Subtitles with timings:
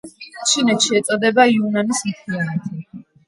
[0.51, 2.81] ჩინეთში ეწოდება იუნანის მთიანეთი.